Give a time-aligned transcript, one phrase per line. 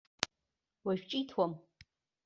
[0.85, 1.53] Уажә ҿиҭуам.